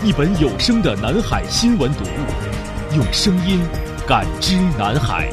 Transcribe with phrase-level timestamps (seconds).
[0.00, 3.60] 一本有声的南海新闻读物，用声音
[4.06, 5.28] 感知南海。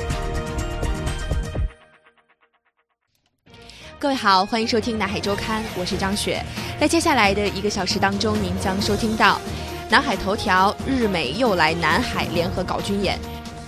[4.00, 6.44] 各位好，欢迎收听南海周刊，我是张雪。
[6.80, 9.39] 在接下来的一个小时当中，您将收听到
[9.88, 13.20] 南海头条：日美又来南海联合搞军演，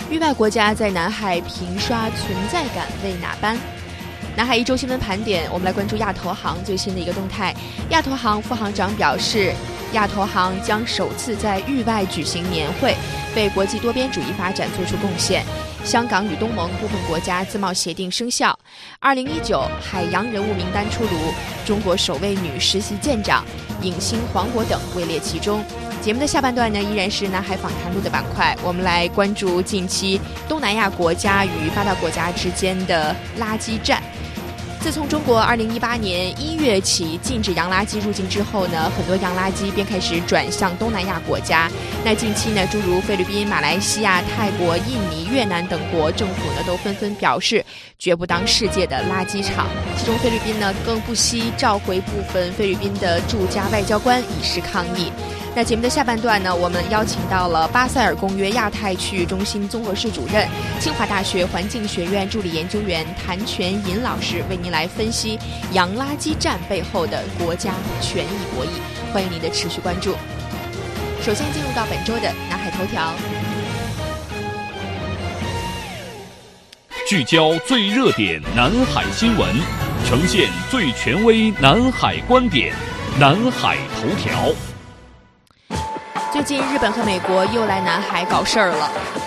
[0.09, 3.55] 域外国家在南海频刷存在感为哪般？
[4.37, 7.51] 南海一周新闻盘点，我们来关注亚投行最新的一个动态。
[7.89, 9.51] 亚投行副行长表示。
[9.93, 12.93] 亚投行将首次在域外举行年会，
[13.37, 15.41] 为国际多边主义发展做出贡献。
[15.81, 18.53] 香港与东盟部分国家自贸协定生效。
[18.99, 21.33] 二零一九海洋人物名单出炉，
[21.65, 23.45] 中国首位女实习舰长
[23.81, 25.63] 影星黄渤等位列其中。
[26.01, 34.03] 节目的下半段呢，依然是南海访谈录的板块，我们来关注近期东南亚国家与发达国家之间的垃圾战。
[34.79, 41.69] 自从中国2018年1月起禁止洋垃圾入境之后呢，很多洋垃圾便开始转向东南亚国家。
[42.05, 47.65] 那近期呢，诸如菲律宾、马来西亚、泰国、印尼、越南等国政府呢，都纷纷表示
[47.99, 49.67] 绝不当世界的垃圾场。
[49.97, 55.11] 其中菲律宾呢，更不惜召回部分菲律宾的驻加外交官以示抗议。
[55.57, 60.47] 在节目的下半段呢，我们邀请到了巴塞尔公约亚太区域中心综合室主任、
[60.79, 65.39] 清华大学环境学院助理研究员谭全银老师，为您来分析
[65.71, 68.69] 洋垃圾战背后的国家权益博弈。
[69.11, 70.13] 欢迎您的持续关注。
[71.23, 73.11] 首先进入到本周的南海头条，
[77.09, 79.49] 聚焦最热点南海新闻，
[80.05, 82.75] 呈现最权威南海观点，
[83.19, 84.53] 南海头条。
[86.37, 89.26] 最近，日本和美国又来南海搞事儿了。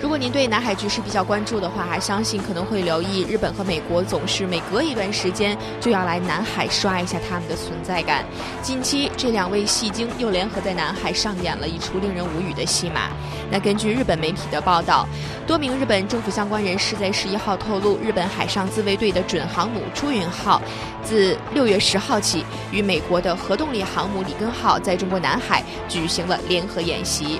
[0.00, 8.24] 如果您对南海局势比较关注的话，还相信可能会留意，日本和美国总是每隔一段时间就要来南海刷一下他们的存在感。
[8.62, 13.10] 近期，这两位戏精又联合在南海上演了一出令人无语的戏码。
[13.50, 15.06] 那根据日本媒体的报道，
[15.46, 20.62] 多名日本政府相关人士在十一号透露，日本海上自卫队的准航母出云号，
[21.04, 27.38] 自六月十号起与美国的核动力航母里根号在中国南海举行了联合演习。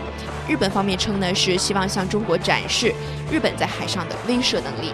[0.51, 2.93] 日本方面称呢，是希望向中国展示
[3.31, 4.93] 日本在海上的威慑能力。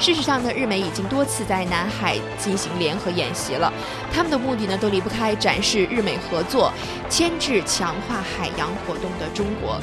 [0.00, 3.70] 事实上呢，日美已经多次在南海进行联合演习了，
[4.10, 6.72] 他们的目的呢，都离不开展示日美合作、
[7.10, 9.78] 牵制强化海洋活动的中国。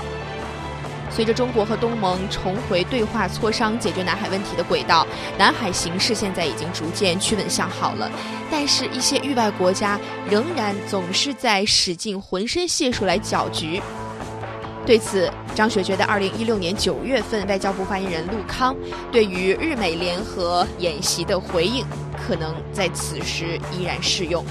[1.11, 5.05] 随着中国和东盟重回对话磋商解决南海问题的轨道，
[5.37, 8.09] 南海形势现在已经逐渐趋稳向好了。
[8.49, 13.79] 但是，一些域外国家仍然总是在使尽浑身解数来搅局。
[14.91, 18.75] 对此，张雪觉得，二零一六年九月份，外交部发言人陆康
[19.09, 21.85] 对于日美联合演习的回应，
[22.17, 24.43] 可能在此时依然适用。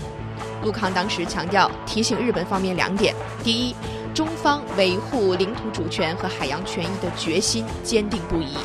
[0.62, 3.14] 陆康当时强调，提醒日本方面两点：
[3.44, 3.76] 第一，
[4.14, 8.56] 中方维护领土主权和海洋权益的决心坚定不移；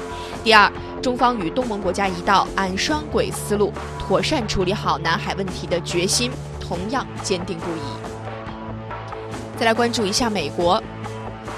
[0.46, 0.72] 第二，
[1.02, 8.88] 中方与东盟国家一道，按双轨思路妥善处理好南海问题的决心同样坚定不移。
[9.58, 10.82] 再来关注一下美国。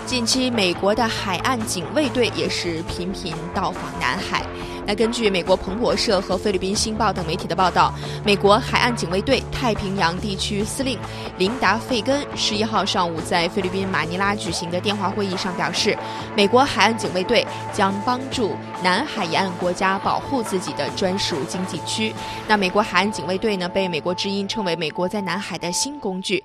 [0.07, 4.41] 近期，美国的海岸警卫队也是频频到访南海。
[4.85, 7.93] 那根据美国彭博社和菲律宾《星报》等媒体的报道，
[8.23, 10.97] 美国海岸警卫队太平洋地区司令
[11.37, 15.97] 琳达·费根十一号上午在菲律宾马尼拉举行的电话会议上表示，
[16.37, 22.13] 美国海岸警卫队将帮助南海沿岸国家保护自己的专属经济区。
[22.47, 26.41] 那美国海岸警卫队呢，被美国之音称为美国在南海的新工具。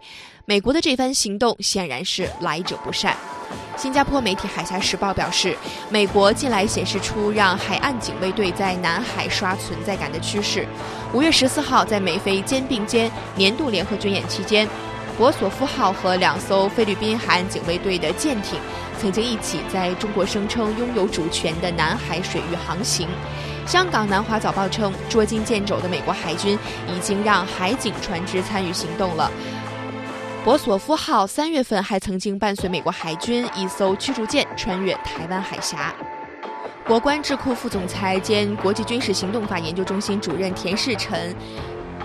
[0.46, 3.16] 美国的这番行动显然是来者不善。
[3.76, 5.56] 新加坡媒体《海峡时报》表示，
[5.90, 10.66] 美国近来显示出让海岸警卫队在南海刷存在感的趋势。
[11.12, 14.68] 五月十四号，在美菲肩并肩年度联合军演期间，
[15.16, 18.58] 博索夫号和两艘菲律宾海岸警卫队的舰艇
[19.00, 23.08] 曾经一起在中国声称拥有主权的南海水域航行。
[23.66, 26.58] 香港南华早报称，捉襟见肘的美国海军
[26.88, 29.30] 已经让海警船只参与行动了。
[30.44, 35.94] 博索夫号三月份还曾经伴随美国海军一艘驱逐舰穿越台湾海峡。
[36.84, 41.32] 国关智库副总裁兼国际军事行动法研究中心主任田世臣。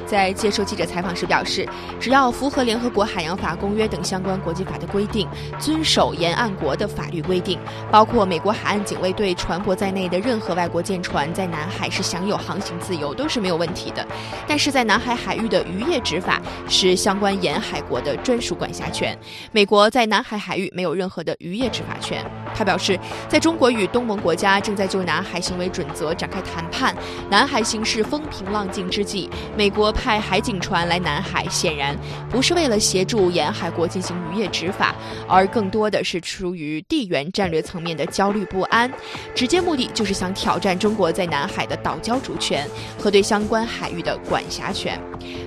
[0.07, 1.67] 在接受记者采访时表示，
[1.99, 5.27] 只要符合联合国海洋法公约等相关国际法的规定，
[5.59, 7.59] 遵守沿岸国的法律规定，
[7.91, 14.07] 包括美国海岸警卫队船舶在内的任何外国舰船在南海是享有航行自由，都是没有问题的。
[14.47, 19.17] 但是在南海海域的渔业执法是相关沿海国的专属管辖权，
[19.51, 22.23] 美国在南海海域没有任何的渔业执法权。
[22.57, 26.95] 他表示，在中国与东盟国家正在就南海行为准则展开谈判，
[27.29, 29.91] 南海形势风平浪静之际，美国。
[29.97, 31.97] 派海警船来南海，显然
[32.29, 34.93] 不是为了协助沿海国进行渔业执法，
[35.27, 38.91] 而更多的是出于地缘战略层面的焦虑不安，
[39.33, 42.69] 直接目的就是想挑战中国在南海的岛礁主权
[42.99, 45.01] 和对相关海域的管辖权。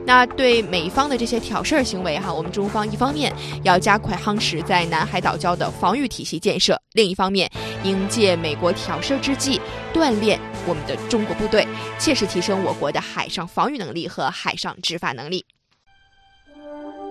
[0.04, 7.50] 那对美方的这些挑事儿行为，哈，我们中方一方面要加快夯实在南海岛礁的防御体系建设，另一方面
[7.82, 9.58] 应借美国挑事之际，
[9.94, 11.66] 锻炼我们的中国部队，
[11.98, 14.30] 切实提升我国的海上防御能力和。
[14.30, 15.44] 海上执法能力。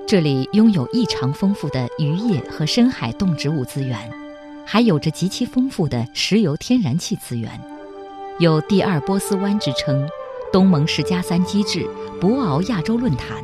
[0.07, 4.11] 这里拥有异常丰富的渔业和深海动植物资源，
[4.65, 7.51] 还有着极其丰富的石油天然气资源，
[8.39, 10.07] 有“第二波斯湾”之称，
[10.51, 11.87] 东盟十加三机制，
[12.19, 13.43] 博鳌亚洲论坛。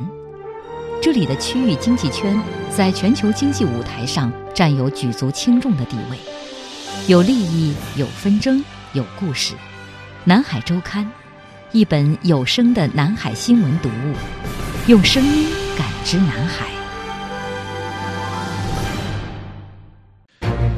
[1.02, 2.42] 这里的区域经济圈
[2.72, 6.18] 在全球经济舞台上占有举足轻重的地位，
[7.08, 8.64] 有利益，有纷争，
[8.94, 9.54] 有故事。
[10.24, 11.08] 南海周刊。
[11.72, 14.16] 一本有声的南海新闻读物，
[14.88, 15.48] 用声音
[15.78, 16.66] 感知南海，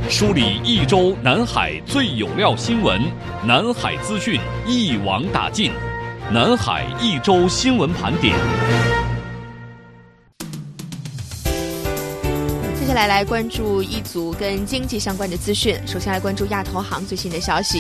[0.10, 3.02] 梳理一周南海最有料新闻，
[3.46, 5.72] 南海资讯一网打尽，
[6.30, 8.36] 南海一周新闻盘点。
[12.98, 17.80] 来来关注一组跟经济相关的资讯，首先来关注亚投行最新的消息。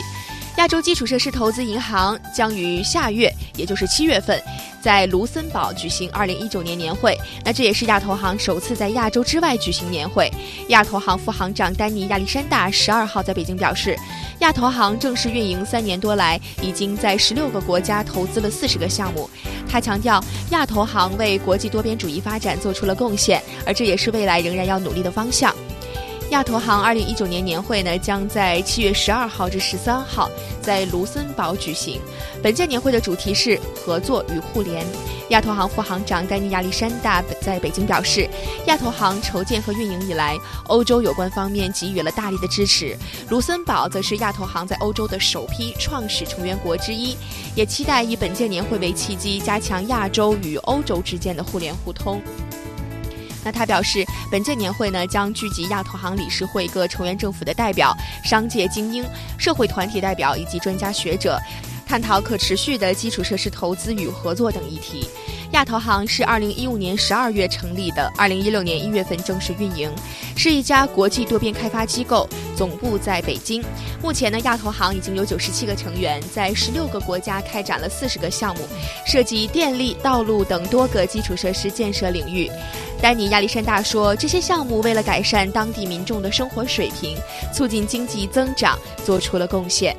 [0.58, 4.42] 亚洲基础设施投资银行将于下月，也就是七月份，
[4.82, 7.16] 在卢森堡举行二零一九年年会。
[7.46, 10.32] 那这也是亚投行首次在亚洲之外举行年会。
[10.70, 13.96] 亚投行副行长丹尼亚历山大十二号在北京表示，
[14.40, 19.30] 亚投行正式运营三年多来，已经在十六个国家投资了四十个项目。
[19.70, 20.20] 他强调，
[20.50, 25.56] 亚投行为国际多边主义发展做出了贡献，而这也是未来仍然要努力的方向。
[26.32, 30.30] 亚投行二零一九年年会呢，将在七月十二号至十三号
[30.62, 32.02] 在卢森堡举行。
[32.44, 34.86] 本届年会的主题是合作与互联。
[35.30, 38.30] 亚投行副行长丹尼亚历山大在北京表示，
[38.66, 40.38] 亚投行筹建和运营以来，
[40.68, 42.96] 欧洲有关方面给予了大力的支持。
[43.30, 47.16] 卢森堡则是亚投行在欧洲的首批创始成员国之一，
[47.56, 52.22] 也期待以本届年会为契机，加强亚洲与欧洲之间的互联互通。
[53.48, 59.06] 那他表示，本届年会呢将聚集亚投行理事会各成员政府的代表、商界精英、
[59.38, 61.40] 社会团体代表以及专家学者，
[61.88, 65.08] 探讨可持续的基础设施投资与合作等议题。
[65.54, 69.90] 亚投行是二零一五年十二月成立的，二零一六年一月份正式运营，
[70.36, 73.64] 是一家国际多边开发机构，总部在北京。
[74.04, 78.68] 目前呢，亚投行已经有九十七个成员，在十六个国家开展了四十个项目，
[79.06, 82.52] 涉及电力、道路等多个基础设施建设领域。
[83.02, 87.18] 丹尼亚历山大说，这些项目为了改善当地民众的生活水平，
[87.54, 89.96] 促进经济增长，做出了贡献。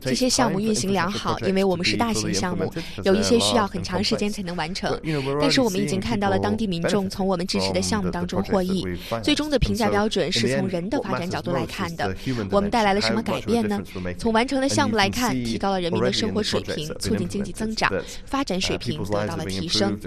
[0.00, 2.70] 这些项目运行良好，因为我们是大型项目，
[3.04, 5.00] 有一些需要很长时间才能完成。
[5.40, 8.84] 但是我们已经看到了当地民众从我们支持的项目当中获益。
[9.22, 12.14] 最终的评价标准是从人的发展角度来看的。
[12.50, 13.80] 我们带来了什么改变呢？
[14.18, 17.92] 从完成的项目来看，提高了人民的生活水平，促进经济增长，
[18.26, 19.98] 发展水平得到了提升。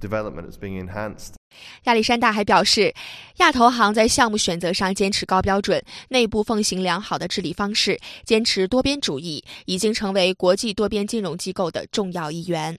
[0.00, 1.34] Development is being enhanced.
[1.84, 2.92] 亚历山大还表示，
[3.36, 12.76] 亚投行在项目选择上坚持高标准，内部奉行良好的治理方式，坚持多边主义，已经成为国际多边金融机构的重要一员。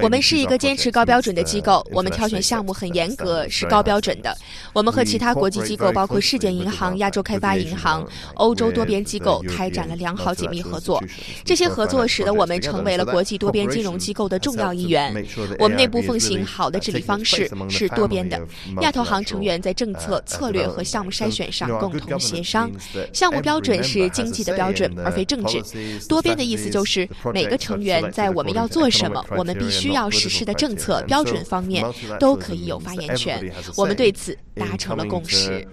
[0.00, 4.32] 我们是一个坚持高标准的机构，我们挑选项目很严格，是高标准的。
[4.72, 11.02] 我们和其他国际机构，包括世界银行、亚洲开发银行、欧洲多边机构，开展了良好紧密合作。
[11.44, 15.12] 这些合作使得我们成为了国际多边金融机构的重要一员。
[15.58, 18.40] 我们内部奉行好的治理方式，是多边的。
[18.82, 22.70] 亚投行成员在政策、策略和项目筛选上共同协商。
[23.12, 25.23] 项目标准是经济的标准，而非。
[25.24, 26.06] 为政治。
[26.06, 31.84] 多边的意思就是每个成员在我们要做什么，我们必须要实施的政策标准方面
[32.20, 33.52] 都可以有发言权。
[33.76, 35.66] 我们对此达成了共识。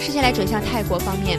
[0.00, 1.38] 接下来转向泰国方面，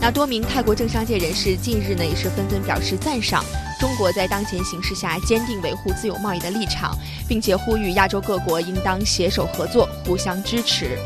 [0.00, 3.44] 那多名泰国政商界人士近日呢也是纷纷表示赞赏
[3.82, 6.96] 中国在当前形势下坚定维护自由贸易的立场，
[7.26, 10.96] 并且呼吁亚洲各国应当携手合作，互相支持。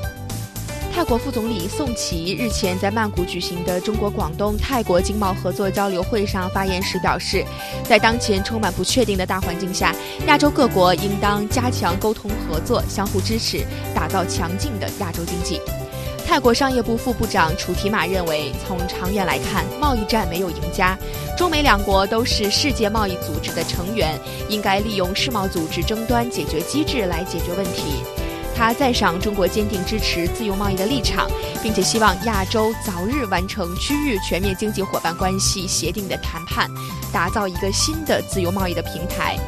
[0.95, 7.43] 泰国副总理宋奇日前在曼谷举行的中国广东泰国经贸合作交流会上发言时表示，
[7.83, 9.95] 在当前充满不确定的大环境下，
[10.27, 15.63] 亚洲各国应当加强沟通合作，相互支持，打造强劲的亚洲经济。
[16.27, 20.99] 泰国商业部副部长楚提马认为，从长远来看，贸易战没有赢家。
[21.39, 24.19] 中美两国都是世界贸易组织的成员，
[24.49, 28.03] 应该利用世贸组织争端解决机制来解决问题。
[28.57, 31.31] 他赞赏中国坚定支持自由贸易的立场，
[31.63, 36.69] 并且希望亚洲早日完成区域全面经济伙伴关系协定的谈判，
[37.13, 39.39] 打造一个新的自由贸易的平台。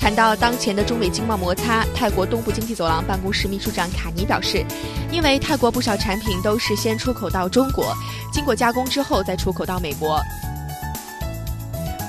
[0.00, 4.64] 谈到当前的中美经贸摩擦，泰国东部经济走廊办公室秘书长卡尼表示，
[5.12, 7.94] 因为泰国不少产品都是先出口到中国，
[8.32, 10.18] 经过加工之后再出口到美国，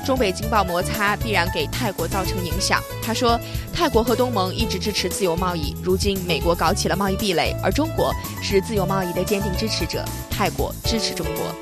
[0.06, 2.82] 中美经贸摩擦必然给泰国造成影响。
[3.04, 3.38] 他说，
[3.74, 8.10] 泰国和东盟一直支持自由贸易，如今美国搞起了贸易壁垒，而中国
[8.42, 11.54] 是自由贸易的坚定支持者，泰国支持中国。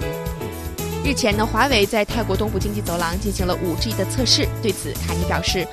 [1.04, 5.68] 日前呢，华为在泰国东部经济走廊进行了 5G 的测试，对此卡尼表示。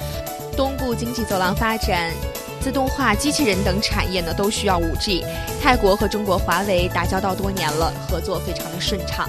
[0.56, 2.10] 东部经济走廊发展
[2.60, 5.24] 自动化、机器人等产业呢，都需要 5G。
[5.62, 9.28] 泰国和中国华为打交道多年了，合作非常的顺畅。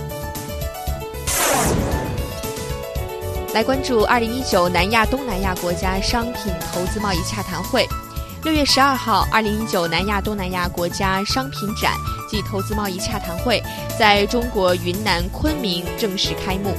[3.53, 7.85] 来关注2019南亚东南亚国家商品投资贸易洽谈会。
[8.43, 11.93] 六月十二号，2019南亚东南亚国家商品展
[12.29, 13.61] 暨投资贸易洽谈会
[13.99, 16.73] 在中国云南昆明正式开幕。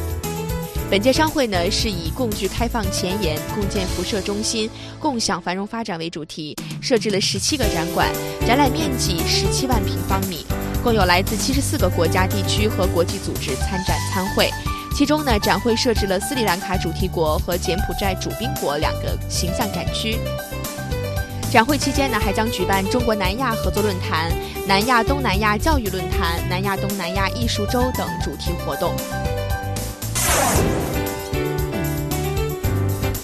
[0.90, 8.08] 本届商会呢是以共聚开放前沿、共建辐射中心、共享繁荣发展为主题，设置了十七个展馆，
[8.46, 10.46] 展览面积十七万平方米，
[10.82, 14.48] 共有来自七十四个国家地区和国际组织参展参会。
[14.96, 20.16] 其中呢，展会设置了斯里兰卡主题国和柬埔寨主宾国两个形象展区。
[21.52, 24.32] 展会期间呢，还将举办中国南亚合作论坛、
[24.66, 28.94] 南亚东南亚教育论坛、南亚东南亚艺术周等主题活动。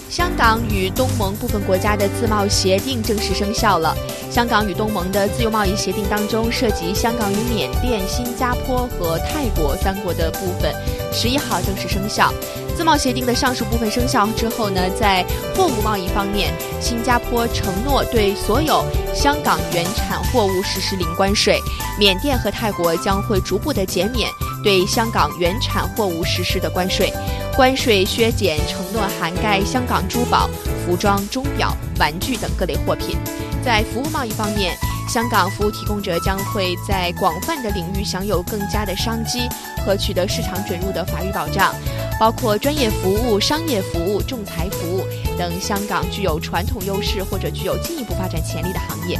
[0.09, 3.95] 香港与东盟部分国家的自贸协定正式生效了。
[4.29, 10.73] 香港与东盟的自由贸易协定当中，涉及香港与缅甸、新加坡和泰国三国的部分，
[11.13, 12.33] 十一号正式生效。
[12.75, 21.59] 自贸协定的上述部分生效之后呢，在货物贸易方面，新加坡承诺对所有香港原产货物实施零关税，
[21.97, 24.29] 缅甸和泰国将会逐步的减免
[24.65, 27.13] 对香港原产货物实施的关税。
[27.55, 30.49] 关税削减承诺涵盖香港珠宝、
[30.83, 33.15] 服装、钟表、玩具等各类货品。
[33.63, 34.75] 在服务贸易方面，
[35.07, 39.47] 香港服务提供者将会在广泛的领域享有更加的商机
[39.85, 41.73] 和取得市场准入的法律保障，
[42.19, 45.05] 包括专业服务、商业服务、仲裁服务
[45.37, 49.17] 等香港具有传统优势或者具有进一步发展潜力的行业。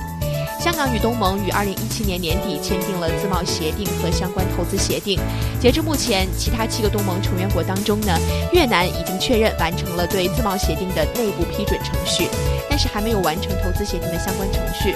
[0.65, 5.19] 香港与东盟于二零一七年年底签订了自贸协定和相关投资协定。
[5.62, 8.17] 截至目前，其他七个东盟成员国当中呢，
[8.51, 12.27] 越南已经确认完成了对自贸协定的内部批准程序，
[12.67, 14.95] 但是还没有完成投资协定的相关程序。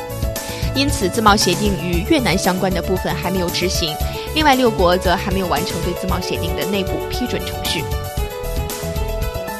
[0.74, 3.96] 因此，自贸协定与越南相关的部分还没有执行。
[4.34, 7.84] 另外六国则还没有完成对自贸协定的内部批准程序。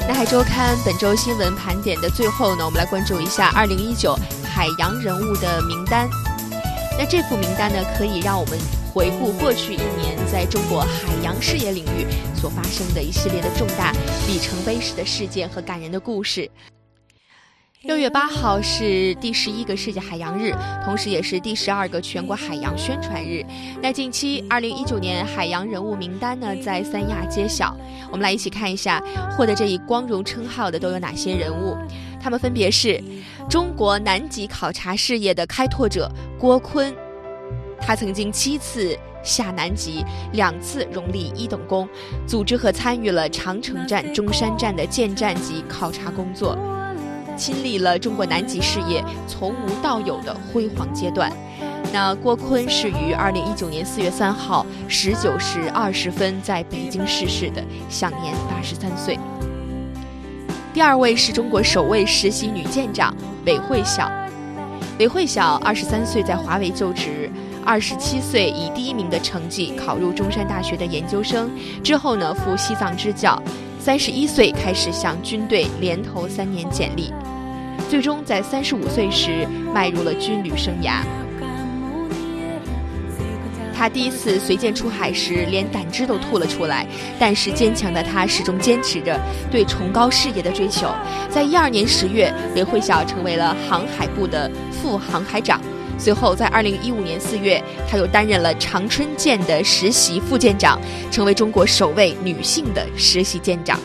[0.08, 4.18] 南海周刊本周新闻盘点的最后呢，我们来关注一下二零一九。
[4.60, 6.10] 海洋人物的名单，
[6.98, 8.60] 那这幅名单呢，可以让我们
[8.94, 13.94] 回顾过去一年在中国海洋事业领域所发生的一系列的重大
[14.28, 16.52] 里程碑式的事件和感人的故事。
[17.84, 23.42] 六月八号是第十一个世界海洋日，同时也是第十二个全国海洋宣传日。
[23.82, 27.74] 那近期二零一九年海洋人物名单呢，在三亚揭晓，
[28.12, 29.02] 我们来一起看一下
[29.38, 31.78] 获得这一光荣称号的都有哪些人物。
[32.22, 33.02] 他们分别是
[33.50, 36.96] 中国南极考察事业的开拓者郭坤，
[37.82, 41.90] 他曾经七次下南极，两次荣立一等功，
[42.28, 46.56] 组织和参与了长城站、中山站的建站及考察工作，
[47.36, 51.32] 亲历了中国南极事业从无到有的辉煌阶段。
[51.92, 59.18] 那郭坤是于二零一九年四月三号十九时二十分在北京逝世的，享年八十三岁。
[60.72, 63.14] 第二位是中国首位实习女舰长
[63.46, 64.10] 韦慧晓，
[65.00, 67.30] 韦慧晓二十三岁在华为就职，
[67.66, 71.50] 二十七岁以第一名的成绩考入中山大学的研究生，
[71.84, 73.42] 之后呢赴西藏支教，
[73.80, 77.12] 三十一岁开始向军队连投三年简历，
[77.90, 81.02] 最终在三十五岁时迈入了军旅生涯。
[83.80, 86.86] 他第一次随舰出海时，连胆汁都吐了出来。
[87.18, 89.18] 但是坚强的他始终坚持着
[89.50, 90.94] 对崇高事业的追求。
[91.30, 95.62] 在一二年十月，韦慧晓成为了航海部的副航海长。
[95.98, 100.78] 随后，在二零一五年四月，他又担任了长春舰的实习副舰长，
[101.10, 103.80] 成为中国首位女性的实习舰长。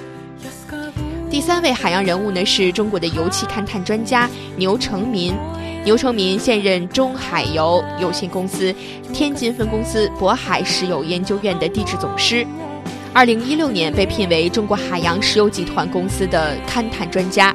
[1.31, 5.33] 第三位海洋人物呢，是中国的油气勘探专家牛成民。
[5.85, 8.75] 牛成民现任中海油有限公司
[9.13, 12.47] 天津分公司渤海石油研究院的地质总师，
[13.13, 17.55] 二零一六年被聘为中国海洋石油集团公司的勘探专家。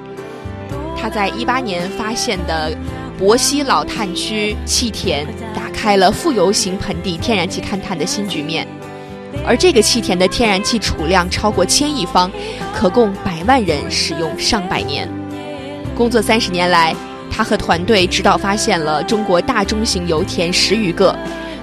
[0.95, 2.71] 他在一八年发现的
[3.17, 8.67] 博西老探区气田，打开了富油型盆地天然气勘探的新局面。
[9.43, 12.29] 而这个气田的天然气储量超过千亿方，
[12.75, 15.09] 可供百万人使用上百年。
[15.95, 16.95] 工作三十年来。
[17.31, 21.15] 他和团队指导发现了中国大中型油田十余个，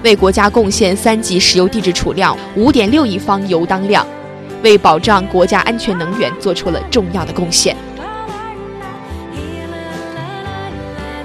[0.03, 4.05] 为国家贡献三级石油地质储量五点六亿方油当量，
[4.63, 7.75] 为保障国家安全能源做出了重要的贡献。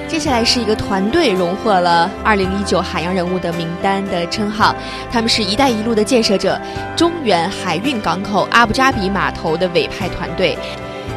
[0.09, 4.77] 接下来是一个团队荣获了二零一九海洋人物的名单的称号，
[5.11, 6.61] 他们是一带一路的建设者，
[6.95, 10.57] 中远海运港口阿布扎比码头的委派团队。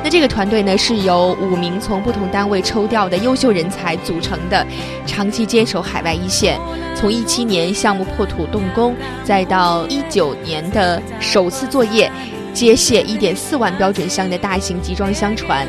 [0.05, 4.63] 那这个团队呢，是由五名从不同单位抽调的优秀人才组成的，
[5.07, 6.59] 长期坚守海外一线。
[6.93, 12.11] 从一七年项目破土动工，再到一九年的首次作业，
[12.53, 15.67] 接卸一点四万标准箱的大型集装箱船，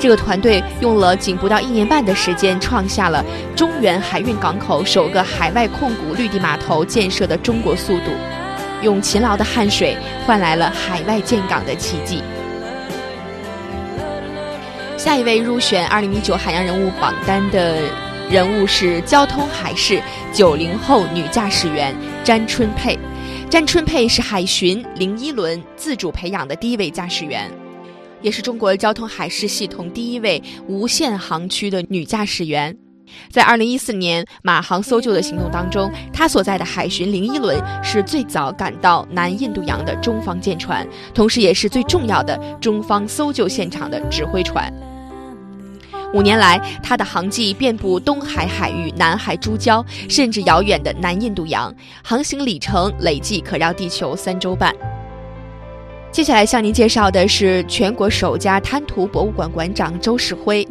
[0.00, 3.22] 这个团队用了仅不到一年半的时间，创下了
[3.54, 8.10] 中原海运港口首个海外控股绿地码头建设的中国速度，
[8.80, 9.94] 用勤劳的汗水
[10.24, 12.22] 换来了海外建港的奇迹。
[15.04, 17.78] 下一位入选二零一九海洋人物榜单的
[18.30, 22.98] 人物是交通海事九零后女驾驶员詹春佩。
[23.50, 27.50] 詹春佩是海巡零一轮自主培养的第一位驾驶员，
[28.22, 32.74] 也是中国交通海事系统第一位无限航区的女驾驶员。
[33.30, 44.72] 在二零一四年马航搜救的行动当中，她所在的海巡零一轮是最早赶到南印度洋的中方舰船，同时也是最重要的中方搜救现场的指挥船。
[46.14, 51.74] 五年来，它的航迹遍布东海海域、南海诸礁，甚至遥远的南印度洋，
[52.04, 54.72] 航行里程累计可绕地球三周半。
[56.12, 60.64] 接下来向您介绍的是全国首家滩涂博物馆馆长周世辉。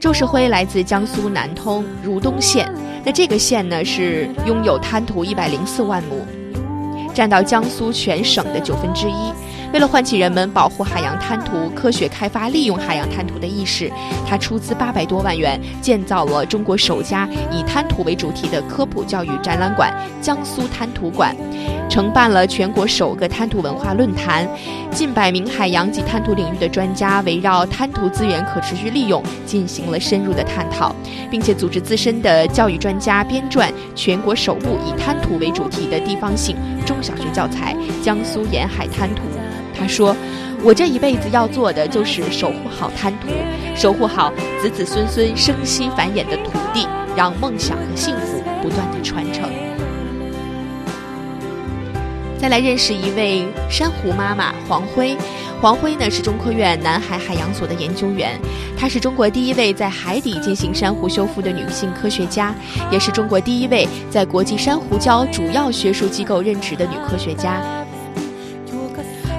[0.00, 2.68] 周世辉来自江苏南通如东县，
[3.04, 6.26] 那这个县呢是拥有滩涂一百零四万亩，
[7.14, 9.32] 占到江苏全省的九分之一。
[9.72, 13.90] 为了唤起人们保护海洋滩涂、科学开发利用海洋滩涂的意识，
[14.26, 21.36] 他出资八百多万元建造了中国首家以滩涂为主题的科普教育展览馆——江苏滩涂馆，
[21.88, 24.48] 承办了全国首个滩涂文化论坛。
[24.90, 30.92] 近百名海洋及滩涂领域的专家围绕滩涂资源可持续利用进行了深入的探讨，
[31.30, 37.72] 并且组织资深的教育专家编撰全国首部以滩涂为主题的地方性中小学教材
[38.04, 39.22] 《江苏沿海滩涂》。
[39.80, 40.14] 他说
[40.62, 43.28] ：“我这一辈子要做的就是守护好滩涂，
[43.74, 49.50] 守护好子子孙孙生息繁衍的土地，让梦想和幸福不断的传承。”
[52.38, 55.16] 再来认识一位珊瑚妈妈黄辉。
[55.60, 58.38] 黄辉呢是中科院南海海洋所的研究员，
[58.78, 62.54] 她是中国第一位在海底进行珊瑚修复的女性科学家，
[62.90, 67.79] 也是中国第一位在国际珊瑚礁主要学术机构任职的女科学家。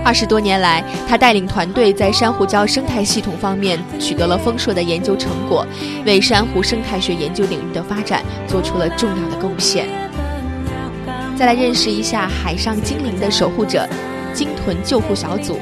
[0.03, 5.65] 二十多年来，他带领团队在珊瑚礁生态系统方面取得了丰硕的研究成果，
[6.05, 9.87] 为珊瑚生态学研究领域的发展做出了重要的贡献。
[11.37, 13.87] 再来认识一下海上精灵的守护者——
[14.33, 15.59] 鲸豚救护小组。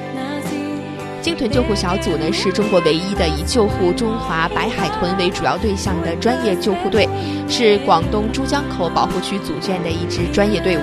[1.21, 7.07] 鲸豚救护小组呢，是中国唯一的以救护中华白海豚为主要对象的专业救护队，
[7.49, 10.81] 是广东珠江口保护区组建的一支专业队伍。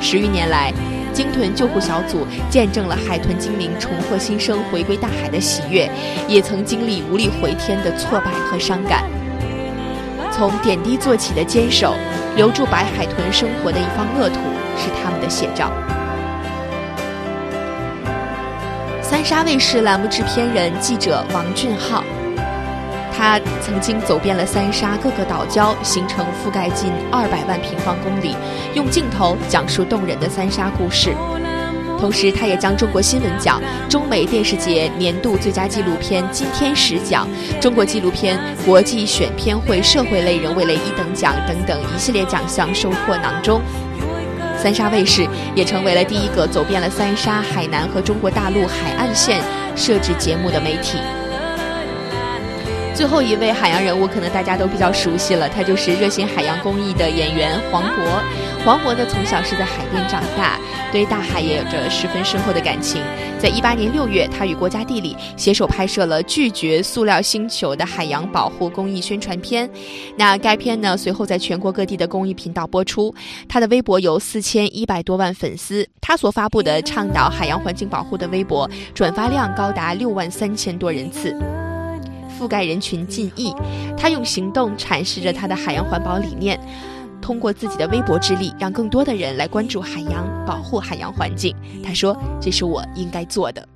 [0.00, 0.72] 十余年来，
[1.20, 5.86] 鲸豚救护小组见证了海豚精灵重获新生、回归大海的喜悦，
[6.26, 9.04] 也曾经历无力回天的挫败和伤感。
[10.32, 11.94] 从点滴做起的坚守，
[12.36, 14.36] 留住白海豚生活的一方乐土，
[14.78, 15.70] 是他们的写照。
[19.02, 22.02] 三沙卫视栏目制片人、记者王俊浩，
[23.20, 28.34] 他曾经走遍了三沙各个岛礁，行程覆盖近二百万平方公里，
[28.72, 31.14] 用镜头讲述动人的三沙故事。
[31.98, 37.28] 同时，他也将中国新闻奖、中美电视节年度最佳纪录片金天使奖、
[37.60, 43.60] 中国纪录片国际选片会社会类人物类一等奖等等一系列奖项收获囊中。
[44.56, 49.42] 三沙卫视也成为了第一个走遍了三沙、海南和中国大陆海岸线
[49.76, 50.96] 设置节目的媒体。
[53.00, 58.22] 最后一位海洋人物，可能大家都比较熟悉了，他就是热心海洋公益的演员黄渤。
[58.62, 60.60] 黄渤呢，从小是在海边长大，
[60.92, 63.00] 对大海也有着十分深厚的感情。
[63.38, 69.66] 在一八年六月，他与国家地理携手拍摄了《拒绝塑料星球》的海洋保护公益宣传片。
[70.14, 73.14] 那该片呢，随后在全国各地的公益频道播出。
[73.48, 81.34] 他的微博有四千一百多万粉丝，他所发布的倡导海洋环境保护的微博转发量高达六万三千多人次。
[82.40, 83.54] 覆盖人群近亿，
[83.98, 86.58] 他用行动阐释着他的海洋环保理念，
[87.20, 91.54] 通过自己的微薄之力，让更多的人来关注海洋，保护海洋环境。
[91.84, 93.68] 他说：“这是我应该做的。”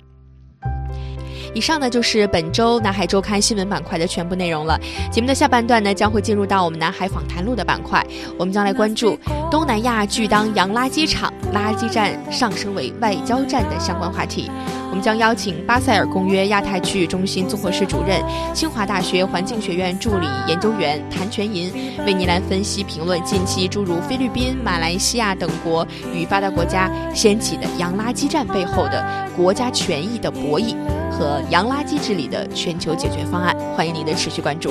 [1.53, 4.77] 以上呢就是本周南海周刊新闻板块的全部内容了。
[5.09, 8.05] 节目的下半段呢将会进入到我们南海访谈录的板块，
[8.37, 9.17] 我们将来关注
[9.49, 14.51] 东南亚巨当洋垃圾场，垃圾站上升为外交战的相关话题。
[14.89, 18.21] 我们将邀请巴塞尔公约亚太区域中心综合室主任、
[18.53, 21.71] 清华大学环境学院助理研究员谭全银，
[22.05, 29.03] 为您来分析评论近期诸如菲律宾、马来西亚等国与发达国家掀起的洋垃圾站背后的
[29.35, 30.75] 国家权益的博弈。
[31.17, 34.69] 和洋垃圾治理的全球解决方案，欢迎您的持续关注。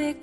[0.00, 0.14] te